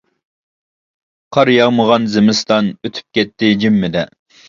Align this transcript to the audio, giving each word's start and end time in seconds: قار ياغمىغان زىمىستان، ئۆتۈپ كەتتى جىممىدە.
قار 1.37 1.53
ياغمىغان 1.57 2.09
زىمىستان، 2.17 2.75
ئۆتۈپ 2.83 3.11
كەتتى 3.19 3.57
جىممىدە. 3.65 4.09